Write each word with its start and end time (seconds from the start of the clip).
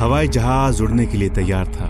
हवाई 0.00 0.28
जहाज़ 0.28 0.82
उड़ने 0.82 1.06
के 1.06 1.18
लिए 1.18 1.28
तैयार 1.28 1.66
था। 1.66 1.86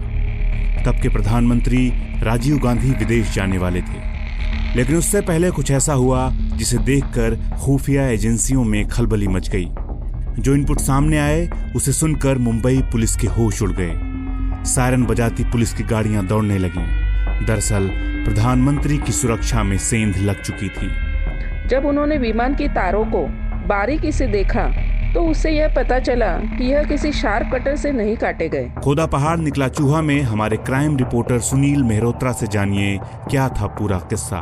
तब 0.82 1.00
के 1.02 1.08
प्रधानमंत्री 1.08 1.92
राजीव 2.22 2.58
गांधी 2.58 2.90
विदेश 2.90 3.34
जाने 3.34 3.58
वाले 3.58 3.80
थे। 3.80 4.10
लेकिन 4.76 4.96
उससे 4.96 5.20
पहले 5.20 5.50
कुछ 5.50 5.70
ऐसा 5.70 5.92
हुआ 5.92 6.30
जिसे 6.30 6.78
देखकर 6.78 7.56
खुफिया 7.60 8.08
एजेंसियों 8.08 8.64
में 8.64 8.88
खलबली 8.88 9.28
मच 9.28 9.50
गई। 9.50 9.68
जो 10.42 10.54
इनपुट 10.54 10.78
सामने 10.78 11.18
आए, 11.18 11.50
उसे 11.76 11.92
सुनकर 11.92 12.38
मुंबई 12.38 12.82
पुलिस 12.92 13.16
के 13.16 13.26
होश 13.26 13.62
उड़ 13.62 13.72
गए। 13.72 13.92
सायरन 14.64 15.02
बजाती 15.02 15.44
पुलिस 15.44 15.72
की 15.72 15.82
गाड़ियाँ 15.82 16.26
दौड़ने 16.26 16.58
लगीं। 16.58 16.86
दरअसल, 17.46 17.88
प्रधानमंत्री 18.24 18.98
की 18.98 19.12
सुरक्षा 19.12 19.62
में 19.62 19.78
सेंध 19.78 20.16
लग 20.16 20.42
चुकी 20.42 20.68
थी। 20.68 20.88
जब 21.68 21.82
उन्होंने 21.86 22.18
विमान 22.18 22.54
की 22.54 22.68
तारों 22.68 23.04
को 23.04 23.26
बारीकी 23.66 24.12
से 24.12 24.26
देखा 24.26 24.89
तो 25.14 25.20
उससे 25.20 25.50
यह 25.50 25.74
पता 25.76 25.98
चला 25.98 26.36
कि 26.36 26.72
यह 26.72 26.84
किसी 26.84 27.12
शार्प 27.12 27.50
कटर 27.54 27.76
से 27.76 27.92
नहीं 27.92 28.16
काटे 28.16 28.48
गए। 28.48 28.72
खोदा 28.84 29.06
पहाड़ 29.06 29.38
निकला 29.38 29.68
चूहा 29.68 30.02
में, 30.02 30.22
हमारे 30.22 30.56
क्राइम 30.56 30.96
रिपोर्टर 30.96 31.38
सुनील 31.38 31.82
मेहरोत्रा 31.82 32.32
से 32.32 32.46
जानिए 32.46 32.98
क्या 33.30 33.48
था 33.48 33.66
पूरा 33.66 33.98
किस्सा। 33.98 34.40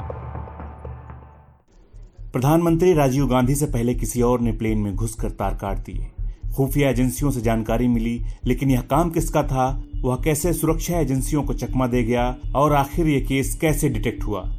प्रधानमंत्री 2.32 2.92
राजीव 2.92 3.26
गांधी 3.26 3.54
से 3.54 3.66
पहले 3.66 3.94
किसी 3.94 4.22
और 4.22 4.40
ने 4.40 4.52
प्लेन 4.52 4.78
में 4.78 4.94
घुसकर 4.96 5.30
तार 5.30 5.54
काट 5.54 5.76
दिए। 5.76 6.10
खुफिया 6.56 6.90
एजेंसियों 6.90 7.30
से 7.30 7.40
जानकारी 7.40 7.88
मिली, 7.88 8.24
लेकिन 8.44 8.70
यह 8.70 8.80
काम 8.80 9.10
किसका 9.10 9.42
था? 9.42 9.82
वह 10.02 10.16
कैसे 10.24 10.52
सुरक्षा 10.52 10.98
एजेंसियों 10.98 11.42
को 11.42 11.52
चकमा 11.52 11.86
दे 11.86 12.02
गया? 12.02 12.36
और 12.54 12.74
आखिर 12.74 13.06
यह 13.06 13.26
केस 13.28 13.58
कैसे 13.60 13.88
डिटेक्ट 13.88 14.24
हुआ? 14.24 14.52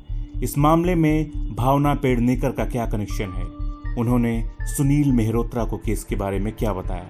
इस 0.44 0.58
मामले 0.58 0.96
में 0.96 1.32
भावना 1.56 1.94
पेड़नेकर 1.94 2.52
का 2.52 2.66
क्या 2.66 2.86
कनेक्शन 2.86 3.34
है? 3.38 3.59
उन्होंने 3.98 4.44
सुनील 4.62 5.12
मेहरोत्रा 5.12 5.64
को 5.64 5.78
केस 5.78 6.04
के 6.04 6.16
बारे 6.16 6.40
में 6.40 6.54
क्या 6.54 6.74
बताया? 6.74 7.08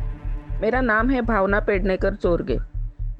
मेरा 0.62 0.82
नाम 0.82 1.10
है 1.10 1.22
भावना 1.22 1.60
पेडनेकर 1.60 2.16
चोरगे। 2.16 2.60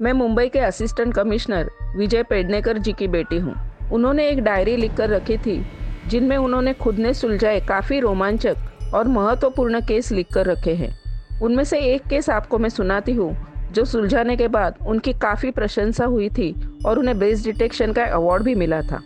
मैं 0.00 0.12
मुंबई 0.12 0.48
के 0.48 0.58
असिस्टेंट 0.58 1.14
कमिश्नर 1.14 1.70
विजय 1.96 2.22
पेडनेकर 2.22 2.78
जी 2.78 2.92
की 2.92 3.08
बेटी 3.08 3.38
हूँ। 3.38 3.54
उन्होंने 3.92 4.28
एक 4.28 4.42
डायरी 4.42 4.76
लिखकर 4.76 5.10
रखी 5.10 5.36
थी, 5.38 5.66
जिनमें 6.06 6.36
उन्होंने 6.36 6.74
खुद 6.74 6.98
ने 6.98 7.14
सुलझाए 7.14 7.60
काफ़ी 7.60 8.00
रोमांचक 8.00 8.56
और 8.94 9.08
महत्वपूर्ण 9.08 9.80
केस 9.80 10.12
लिखकर 10.12 10.46
रखे 10.46 10.74
हैं। 10.74 11.00
उनमें 11.40 11.64
से 11.64 11.78
एक 11.78 12.02
केस 12.02 12.30
आपको 12.30 12.58
मैं 12.58 12.68
सुनाती 12.68 13.12
हूँ, 13.12 13.36
जो 13.72 13.84
सुलझाने 13.84 14.36
के 14.36 14.48
बाद 14.48 14.74
उनकी 14.86 15.12
काफ़ी 15.12 15.50
प्रशंसा 15.50 16.04
हुई 16.04 16.28
थी 16.28 16.54
और 16.86 16.98
उन्हें 16.98 17.18
बेस्ट 17.18 17.44
डिटेक्शन 17.44 17.92
का 17.92 18.04
अवार्ड 18.04 18.42
भी 18.42 18.54
मिला 18.54 18.82
था। 18.82 19.02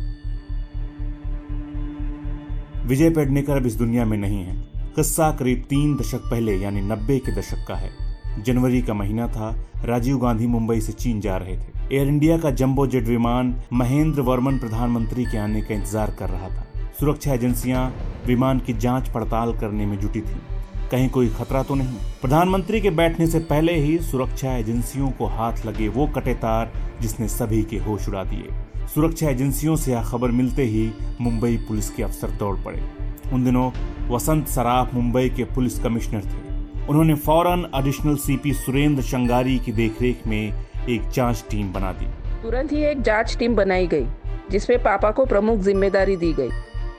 विजय 2.86 3.10
पेडनेकर 3.10 3.56
अब 3.56 3.66
इस 3.66 3.74
दुनिया 3.74 4.04
में 4.04 4.16
नहीं 4.18 4.42
है। 4.44 4.54
किस्सा 4.96 5.30
करीब 5.30 5.62
तीन 5.68 5.96
दशक 5.96 6.30
पहले, 6.30 6.56
यानी 6.56 6.80
नब्बे 6.80 7.18
के 7.18 7.32
दशक 7.32 7.64
का 7.68 7.74
है। 7.74 7.90
जनवरी 8.42 8.80
का 8.82 8.94
महीना 8.94 9.28
था, 9.28 9.48
राजीव 9.84 10.18
गांधी 10.18 10.46
मुंबई 10.46 10.80
से 10.80 10.92
चीन 10.92 11.20
जा 11.20 11.36
रहे 11.36 11.56
थे। 11.56 11.96
एयर 11.96 12.08
इंडिया 12.08 12.36
का 12.38 12.50
जंबो 12.50 12.86
जेट 12.86 13.06
विमान 13.08 13.54
महेंद्र 13.72 14.20
वर्मन 14.20 14.58
प्रधानमंत्री 14.58 15.24
के 15.24 15.38
आने 15.38 15.62
का 15.62 15.74
इंतज़ार 15.74 16.10
कर 16.10 16.28
रहा 16.28 16.48
था। 16.48 16.66
सुरक्षा 17.00 17.32
एजेंसियाँ 17.34 17.92
विमान 18.26 18.58
की 18.58 18.72
जाँच 18.72 19.08
पड़ताल 19.08 19.56
करने 19.58 19.86
में 19.86 19.98
जुटी 19.98 20.20
थी। 20.20 20.40
कहीं 20.90 21.08
कोई 21.08 21.28
खतरा 21.28 21.62
तो 21.62 21.74
नहीं। 21.74 21.96
प्रधानमंत्री 22.22 22.80
के 22.80 22.90
बैठने 22.90 23.26
से 23.26 23.38
पहले 23.38 23.74
ही 23.76 23.98
सुरक्षा 24.00 24.56
एजेंसियों 24.56 25.10
को 25.10 25.26
हाथ 25.26 25.64
लगे 25.66 25.88
वो 25.88 26.06
कटे 26.06 26.34
तार 26.34 26.72
जिसने 27.00 27.28
सभी 27.28 27.62
के 27.62 27.78
होश 27.78 28.08
उड़ा 28.08 28.24
दिए। 28.24 28.48
सुरक्षा 28.88 29.28
एजेंसियों 29.30 29.76
से 29.76 29.92
यह 29.92 30.02
खबर 30.02 30.30
मिलते 30.30 30.62
ही 30.62 30.90
मुंबई 31.20 31.56
पुलिस 31.68 31.90
के 31.90 32.02
अफसर 32.02 32.30
दौड़ 32.30 32.56
पड़े। 32.56 32.82
उन 33.32 33.44
दिनों 33.44 33.70
वसंत 34.08 34.48
सराफ 34.48 34.94
मुंबई 34.94 35.28
के 35.28 35.44
पुलिस 35.44 35.78
कमिश्नर 35.78 36.20
थे। 36.20 36.86
उन्होंने 36.88 37.14
फ़ौरन 37.14 37.66
एडिशनल 37.74 38.16
सीपी 38.16 38.52
सुरेंद्र 38.52 39.02
शंगारी 39.02 39.58
की 39.58 39.72
देखरेख 39.72 40.26
में 40.26 40.54
एक 40.88 41.08
जाँच 41.10 41.44
टीम 41.50 41.72
बना 41.72 41.92
दी। 41.92 42.06
तुरंत 42.42 42.72
ही 42.72 42.82
एक 42.84 43.02
जाँच 43.02 43.36
टीम 43.38 43.54
बनाई 43.56 43.86
गई, 43.86 44.06
जिसमें 44.50 44.78
पापा 44.82 45.10
को 45.10 45.24
प्रमुख 45.24 45.58
ज़िम्मेदारी 45.58 46.16
दी 46.16 46.32
गई। 46.32 46.50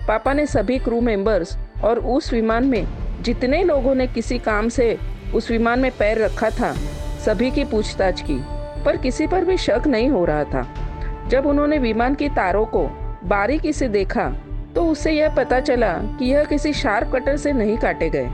पापा 0.08 0.34
ने 0.34 0.46
सभी 0.46 0.78
क्रू 0.80 1.02
मेंबर्स 1.02 1.58
और 1.84 2.00
उस 2.00 2.32
विमान 2.34 2.66
में 2.66 2.88
जितने 3.22 3.64
लोगों 3.64 3.96
ने 3.96 4.08
किसी 4.08 4.40
काम 4.40 4.70
से 4.70 4.98
उस 5.36 5.52
विमान 5.52 5.80
में 5.80 5.92
पैर 5.92 6.20
रखा 6.20 6.50
था, 6.50 6.74
सभी 7.26 7.52
की 7.52 7.64
पूछताछ 7.64 8.22
की, 8.22 8.40
पर 8.86 8.98
किसी 8.98 9.28
पर 9.28 9.46
भी 9.46 9.58
शक 9.58 9.84
नहीं 9.88 10.10
हो 10.10 10.26
रहा 10.26 10.44
था। 10.44 10.68
जब 11.28 11.46
उन्होंने 11.46 11.78
विमान 11.78 12.16
की 12.16 12.30
तारों 12.30 12.66
को 12.66 12.88
बारीकी 13.24 13.74
से 13.74 13.88
देखा 13.88 14.30
तो 14.76 14.86
उसे 14.86 15.12
यह 15.12 15.36
पता 15.36 15.60
चला 15.60 15.94
कि 15.94 16.26
यह 16.26 16.44
किसी 16.44 16.74
शार्प 16.74 17.12
कटर 17.14 17.38
से 17.38 17.54
नहीं 17.54 17.78
काटे 17.78 18.10
गए। 18.10 18.30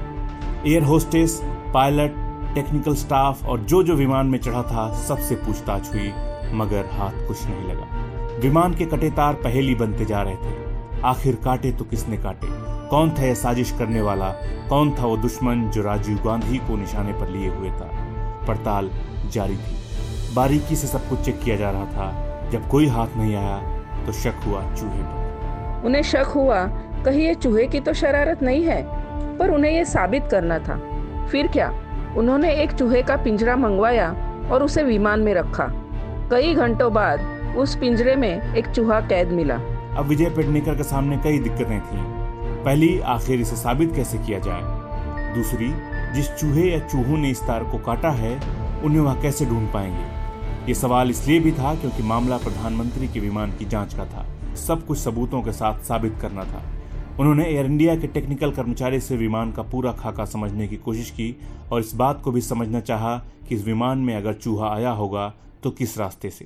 Air 0.68 0.84
hostess, 0.84 1.42
pilot, 1.74 2.16
technical 2.56 2.96
staff 2.96 3.46
और 3.46 3.60
जो 3.60 3.84
जो 3.84 3.96
विमान 3.96 4.28
में 4.28 4.40
चढ़ा 4.40 4.62
था, 4.64 4.94
सबसे 4.94 5.36
पूछताछ 5.36 5.94
हुई, 5.94 6.12
मगर 6.54 6.90
हाथ 6.92 7.28
कुछ 7.28 7.38
नहीं 7.46 7.68
लगा। 7.68 8.38
विमान 8.42 8.74
के 8.74 8.86
कटे 8.86 9.10
तार 9.10 9.34
पहेली 9.34 9.76
बनते 9.76 10.06
जा 10.06 10.22
रहे 10.22 10.36
थे। 10.36 11.02
आखिर 11.02 11.36
काटे 11.36 11.72
तो 11.72 11.84
किसने 11.84 12.18
काटे? 12.18 12.48
कौन 12.90 13.10
था 13.10 13.24
यह 13.24 13.34
साजिश 13.34 13.72
करने 13.72 14.02
वाला? 14.02 14.30
कौन 14.70 14.92
था 14.92 15.06
वो 15.06 15.18
दुश्मन 15.18 15.70
जो 15.70 15.82
राजीव 15.82 16.18
गांधी 16.18 16.58
को 16.58 16.78
निशाने 16.78 17.14
पर 17.14 17.30
लिए 17.30 17.50
हुए 17.50 17.70
था? 17.70 17.90
पड़ताल 18.48 18.92
जारी 19.32 19.56
थी। 19.56 20.36
बारीकी 20.36 20.76
से 20.76 20.88
सब 20.88 21.10
कुछ 21.10 21.20
चेक 21.20 21.40
किया 21.40 21.56
जा 21.56 21.72
रहा 21.72 21.86
था। 21.86 22.31
जब 22.52 22.68
कोई 22.68 22.88
हाथ 22.88 23.18
नहीं 23.18 23.36
आया 23.36 23.58
तो 24.06 24.12
शक 24.12 24.44
हुआ 24.46 24.62
चूहे 24.76 25.04
पर। 25.04 25.82
उन्हें 25.86 26.02
शक 26.04 26.32
हुआ 26.36 26.66
कहीं 27.06 27.26
ये 27.26 27.34
चूहे 27.36 27.68
की 27.68 27.80
तो 27.80 27.94
शरारत 27.94 28.44
नहीं 28.44 28.64
है 28.64 28.82
पर 29.38 29.52
उन्हें 29.52 29.72
ये 29.72 29.86
साबित 29.86 30.28
करना 30.32 30.60
था। 30.60 30.80
फिर 31.32 31.48
क्या? 31.48 31.74
उन्होंने 32.18 32.54
एक 32.54 32.72
चूहे 32.72 33.02
का 33.02 33.16
पिंजरा 33.16 33.56
मंगवाया 33.56 34.10
और 34.52 34.64
उसे 34.64 34.84
विमान 34.84 35.20
में 35.20 35.34
रखा। 35.34 35.68
कई 36.32 36.54
घंटों 36.56 36.94
बाद 36.94 37.56
उस 37.58 37.76
पिंजरे 37.76 38.16
में 38.16 38.56
एक 38.56 38.68
चूहा 38.68 39.00
कैद 39.00 39.28
मिला। 39.28 39.56
अब 39.98 40.06
विजय 40.06 40.30
पेडनेकर 40.30 40.76
के 40.76 40.84
सामने 40.84 41.18
कई 41.18 41.40
दिक्कतें 41.40 41.80
थी। 41.80 41.98
पहली 42.66 43.00
आखिर 43.00 43.42
इसे 43.42 43.56
साबित 43.56 43.96
कैसे 43.96 44.18
किया 44.18 44.40
जाए? 44.40 45.36
दूसरी 45.36 45.74
जिस 46.16 46.32
चूहे 46.36 46.70
या 46.72 46.80
चूहों 46.80 47.18
ने 47.18 47.30
इस 47.30 47.42
तार 47.42 47.64
को 47.64 47.78
काटा 47.78 48.10
है 48.12 48.34
उन्हें 48.84 49.00
वह 49.00 49.22
कैसे 49.22 49.46
ढूंढ 49.46 49.68
पाएँगे? 49.74 50.21
ये 50.68 50.74
सवाल 50.74 51.10
इसलिए 51.10 51.40
भी 51.40 51.52
था 51.52 51.74
क्योंकि 51.76 52.04
मामला 52.04 52.38
प्रधानमंत्री 52.38 53.08
के 53.08 53.20
विमान 53.20 53.52
की 53.52 53.66
जाँच 53.66 53.94
का 53.94 54.06
था। 54.06 54.56
सब 54.56 54.86
कुछ 54.86 54.98
सबूतों 54.98 55.42
के 55.42 55.52
साथ 55.52 55.80
साबित 55.80 56.18
करना 56.22 56.44
था। 56.44 56.62
उन्होंने 57.20 57.46
एयर 57.46 57.66
इंडिया 57.66 57.96
के 57.96 58.08
टेक्निकल 58.08 58.52
कर्मचारी 58.52 59.00
से 59.00 59.18
विमान 59.18 59.52
का 59.52 59.62
पूरा 59.62 59.92
खाका 59.92 60.26
समझने 60.26 60.68
की 60.68 60.78
कोशिश 60.78 61.10
की 61.10 61.36
और 61.72 61.80
इस 61.80 61.94
बात 61.96 62.22
को 62.22 62.32
भी 62.32 62.42
समझना 62.42 62.80
चाहा 62.80 63.18
कि 63.50 63.56
इस 63.56 63.66
विमान 63.66 63.98
में 63.98 64.16
अगर 64.16 64.34
चूहा 64.34 64.74
आया 64.76 64.92
होगा 64.92 65.34
तो 65.64 65.72
किस 65.72 65.98
रास्ते 65.98 66.30
से। 66.30 66.46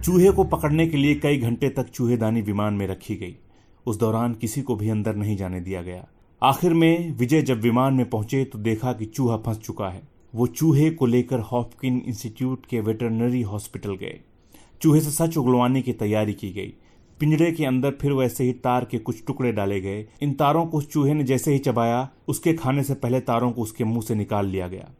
चूहे 0.00 0.30
को 0.30 0.44
पकड़ने 0.44 0.86
के 0.86 0.96
लिए 0.96 1.14
कई 1.14 1.38
घंटे 1.38 1.68
तक 1.68 1.88
चूहेदानी 1.88 2.42
विमान 2.42 2.74
में 2.74 2.86
रखी 2.86 3.16
गई। 3.16 3.36
उस 3.86 3.98
दौरान 3.98 4.34
किसी 4.34 4.62
को 4.62 4.76
भी 4.76 4.88
अंदर 4.88 5.14
नहीं 5.14 5.36
जाने 5.36 5.60
दिया 5.60 5.82
गया। 5.82 6.06
आखिर 6.42 6.72
में 6.74 7.12
विजय 7.16 7.42
जब 7.42 7.60
विमान 7.60 7.94
में 7.94 8.10
पहुँचे 8.10 8.44
तो 8.44 8.58
देखा 8.58 8.92
कि 8.92 9.04
चूहा 9.04 9.36
फंस 9.36 9.58
चुका 9.58 9.88
है। 9.88 10.02
वो 10.34 10.46
चूहे 10.46 10.90
को 10.90 11.06
लेकर 11.06 11.40
हॉपकिन 11.40 12.02
इंस्टीट्यूट 12.06 12.66
के 12.66 12.80
वेटरनरी 12.80 13.42
हॉस्पिटल 13.42 13.94
गए। 13.94 14.18
चूहे 14.80 15.00
से 15.00 15.10
सच 15.10 15.36
उगलवाने 15.36 15.82
की 15.82 15.92
तैयारी 15.92 16.34
की 16.34 16.50
गई। 16.52 16.74
पिंजरे 17.20 17.52
के 17.52 17.64
अंदर 17.64 17.90
फिर 17.90 18.12
वैसे 18.12 18.44
ही 18.44 18.52
तार 18.52 18.84
के 18.84 18.98
कुछ 18.98 19.24
टुकड़े 19.26 19.52
डाले 19.52 19.80
गए। 19.80 20.06
इन 20.22 20.32
तारों 20.32 20.66
को 20.66 20.82
चूहे 20.82 21.14
ने 21.14 21.24
जैसे 21.24 21.52
ही 21.52 21.58
चबाया, 21.58 22.08
उसके 22.28 22.54
खाने 22.54 22.82
से 22.82 22.94
पहले 22.94 23.20
तारों 23.20 23.52
को 23.52 23.62
उसके 23.62 23.84
मुँह 23.84 24.02
से 24.02 24.14
निकाल 24.14 24.46
लिया 24.46 24.68
गया। 24.68 24.90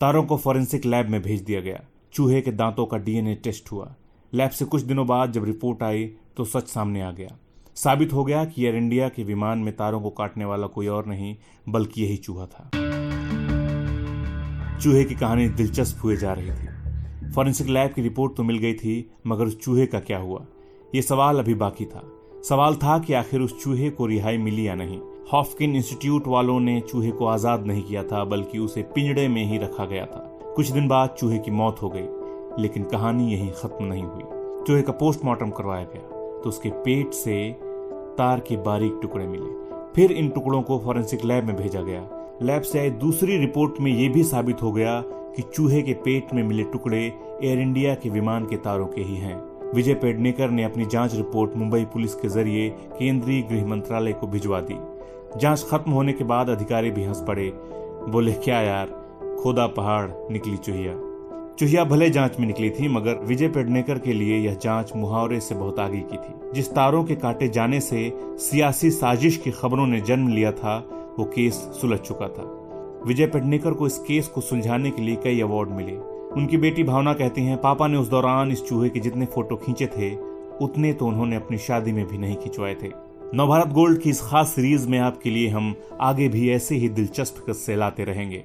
तारों 0.00 0.22
को 0.22 0.36
फॉरेंसिक 0.36 0.86
लैब 0.86 1.08
में 1.08 1.22
भेज 1.22 1.40
दिया 1.40 1.60
गया। 1.60 1.84
चूहे 2.12 2.40
के 2.40 2.52
दांतों 2.52 2.86
का 2.86 2.98
डीएनए 2.98 3.34
टेस्ट 3.34 3.72
हुआ। 3.72 3.94
लैब 4.32 4.50
से 4.50 4.64
कुछ 4.64 4.82
दिनों 4.82 5.06
बाद 5.06 5.32
जब 5.32 5.44
रिपोर्ट 5.44 5.82
आई 5.82 6.04
तो 6.36 6.44
सच 6.44 6.68
सामने 6.68 7.02
आ 7.02 7.10
गया। 7.10 7.38
साबित 7.76 8.12
हो 8.12 8.24
गया 8.24 8.44
कि 8.44 8.64
एयर 8.64 8.74
इंडिया 8.74 9.08
के 9.08 9.22
विमान 9.24 9.58
में 9.58 9.76
तारों 9.76 10.00
को 10.00 10.10
काटने 10.10 10.44
वाला 10.44 10.66
कोई 10.66 10.86
और 10.86 11.06
नहीं, 11.06 11.36
बल्कि 11.68 12.02
यही 12.02 12.16
चूहा 12.16 12.46
था। 12.46 12.70
चूहे 14.78 15.04
की 15.04 15.14
कहानी 15.14 15.48
दिलचस्प 15.48 16.04
हुए 16.04 16.16
जा 16.16 16.32
रही 16.32 16.50
थी। 16.50 17.30
फॉरेंसिक 17.32 17.66
लैब 17.66 17.92
की 17.92 18.02
रिपोर्ट 18.02 18.36
तो 18.36 18.42
मिल 18.42 18.58
गई 18.58 18.74
थी, 18.74 19.10
मगर 19.26 19.44
उस 19.44 19.60
चूहे 19.60 19.86
का 19.86 20.00
क्या 20.00 20.18
हुआ? 20.18 20.44
ये 20.94 21.02
सवाल 21.02 21.38
अभी 21.38 21.54
बाकी 21.54 21.84
था। 21.84 22.02
सवाल 22.48 22.74
था 22.74 22.98
कि 22.98 23.12
आखिर 23.12 23.40
उस 23.40 23.62
चूहे 23.64 23.90
को 23.90 24.06
रिहाई 24.06 24.38
मिली 24.38 24.68
या 24.68 24.74
नहीं। 24.74 25.00
हॉफकिन 25.32 25.76
इंस्टीट्यूट 25.76 26.26
वालों 26.26 26.58
ने 26.60 26.80
चूहे 26.80 27.10
को 27.10 27.26
आज़ाद 27.26 27.66
नहीं 27.66 27.82
किया 27.82 28.02
था, 28.02 28.24
बल्कि 28.24 28.58
उसे 28.58 28.82
पिंजड़े 28.84 29.28
में 29.28 29.44
ही 29.44 29.58
रखा 29.58 29.84
गया 29.84 30.06
था। 30.06 30.30
कुछ 30.56 30.68
दिन 30.68 30.88
बाद 30.88 31.14
चूहे 31.18 31.38
की 31.38 31.50
मौत 31.50 31.82
हो 31.82 31.88
गई, 31.88 32.62
लेकिन 32.62 32.84
कहानी 32.84 33.32
यही 33.32 33.48
खत्म 33.52 33.84
नहीं 33.84 34.02
हुई। 34.02 34.22
चूहे 34.66 34.82
का 34.82 34.92
पोस्टमार्टम 34.92 35.50
करवाया 35.50 35.84
गया 35.84 36.02
तो 36.34 36.48
उसके 36.48 36.68
पेट 36.84 37.12
से 37.12 37.34
तार 38.18 38.40
के 38.40 38.56
बारीक 38.56 38.98
टुकड़े 39.02 39.26
मिले। 39.26 39.64
फिर 39.94 40.12
इन 40.12 40.28
टुकड़ों 40.28 40.62
को 40.62 40.78
फॉरेंसिक 40.78 41.24
लैब 41.24 41.44
में 41.44 41.56
भेजा 41.56 41.80
गया। 41.80 42.08
लैब 42.42 42.62
से 42.62 42.78
आई 42.78 42.90
दूसरी 42.90 43.36
रिपोर्ट 43.36 43.80
में 43.80 43.92
यह 43.92 44.12
भी 44.12 44.24
साबित 44.24 44.62
हो 44.62 44.72
गया 44.72 45.00
कि 45.06 45.42
चूहे 45.42 45.82
के 45.82 45.92
पेट 45.92 46.34
में 46.34 46.42
मिले 46.42 46.62
टुकड़े 46.62 47.12
एयर 47.44 47.58
इंडिया 47.58 47.94
के 47.94 48.08
विमान 48.08 48.44
के 48.44 48.56
तारों 48.56 48.86
के 48.86 49.00
ही 49.00 49.16
हैं। 49.16 49.42
विजय 49.74 49.94
पेडनेकर 49.94 50.50
ने 50.50 50.64
अपनी 50.64 50.86
जाँच 50.86 51.14
रिपोर्ट 51.14 51.56
मुंबई 51.56 51.84
पुलिस 51.84 52.14
के 52.14 52.28
ज़रिए 52.28 52.68
केंद्रीय 52.70 53.42
गृह 53.42 53.66
मंत्रालय 53.66 54.12
को 54.12 54.26
भिजवा 54.26 54.60
दी। 54.60 54.78
जाँच 55.38 55.66
खत्म 55.70 55.90
होने 55.90 56.12
के 56.12 56.24
बाद 56.24 56.48
अधिकारी 56.48 56.90
भी 56.90 57.04
हंस 57.04 57.24
पड़े। 57.28 57.52
बोले, 58.08 58.32
क्या 58.32 58.60
यार, 58.60 58.86
खोदा 59.42 59.66
पहाड़, 59.66 60.10
निकली 60.30 60.56
चुहिया। 60.56 61.03
चुहिया 61.58 61.84
भले 61.84 62.10
जाँच 62.10 62.40
में 62.40 62.46
निकली 62.46 62.70
थी, 62.70 62.88
मगर 62.88 63.14
विजय 63.14 63.48
पेडनेकर 63.48 63.98
के 63.98 64.12
लिए 64.12 64.38
यह 64.38 64.54
जाँच 64.54 64.92
मुहावरे 64.96 65.40
से 65.40 65.54
बहुत 65.54 65.78
आगे 65.78 66.00
की 66.00 66.16
थी। 66.16 66.52
जिस 66.54 66.70
तारों 66.70 67.04
के 67.04 67.14
काटे 67.14 67.48
जाने 67.48 67.80
से 67.80 68.12
सियासी 68.22 68.90
साजिश 68.90 69.36
की 69.36 69.50
खबरों 69.50 69.86
ने 69.86 70.00
जन्म 70.00 70.28
लिया 70.28 70.52
था, 70.52 70.88
वो 71.18 71.24
केस 71.24 71.54
सुलझ 71.54 72.00
चुका 72.00 72.28
था। 72.28 72.42
विजय 73.06 73.26
पेडनेकर 73.26 73.70
को 73.70 73.86
इस 73.86 73.98
केस 73.98 74.28
को 74.28 74.40
सुलझाने 74.40 74.90
के 74.90 75.02
लिए 75.02 75.16
कई 75.16 75.40
अवार्ड 75.40 75.68
मिले। 75.68 75.96
उनकी 76.36 76.56
बेटी 76.56 76.82
भावना 76.82 77.12
कहती 77.12 77.42
हैं, 77.42 77.60
पापा 77.60 77.86
ने 77.86 77.96
उस 77.96 78.08
दौरान 78.08 78.50
इस 78.50 78.68
चूहे 78.68 78.88
के 78.88 79.00
जितने 79.00 79.26
फ़ोटो 79.26 79.56
खींचे 79.56 79.86
थे, 79.86 80.16
उतने 80.64 80.92
तो 80.92 81.06
उन्होंने 81.06 81.36
अपनी 81.36 81.58
शादी 81.58 81.92
में 81.92 82.06
भी 82.06 82.18
नहीं 82.18 82.36
खिंचवाए 82.36 82.74
थे। 82.74 82.88
नवभारत 83.34 83.68
गोल्ड 83.68 84.00
की 84.00 84.10
इस 84.10 84.20
खास 84.20 84.48
सीरीज़ 84.48 84.88
में 84.88 84.98
आपके 84.98 85.30
लिए 85.30 85.48
हम 85.48 85.74
आगे 86.00 86.28
भी 86.28 86.50
ऐसे 86.50 86.74
ही 86.74 86.88
दिलचस्प 86.88 87.46
किस्से 87.46 87.76
लाते 87.76 88.04
रहेंगे। 88.04 88.44